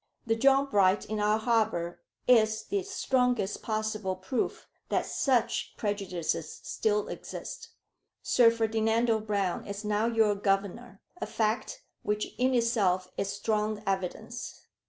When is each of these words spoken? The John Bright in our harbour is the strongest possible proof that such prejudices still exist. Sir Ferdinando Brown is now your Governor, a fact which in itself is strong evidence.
The 0.25 0.35
John 0.35 0.65
Bright 0.65 1.05
in 1.05 1.19
our 1.19 1.37
harbour 1.37 2.01
is 2.27 2.63
the 2.63 2.81
strongest 2.81 3.61
possible 3.61 4.15
proof 4.15 4.65
that 4.89 5.05
such 5.05 5.75
prejudices 5.77 6.59
still 6.63 7.07
exist. 7.07 7.69
Sir 8.23 8.49
Ferdinando 8.49 9.19
Brown 9.19 9.63
is 9.67 9.85
now 9.85 10.07
your 10.07 10.33
Governor, 10.33 11.01
a 11.17 11.27
fact 11.27 11.83
which 12.01 12.33
in 12.39 12.55
itself 12.55 13.11
is 13.15 13.31
strong 13.31 13.83
evidence. 13.85 14.63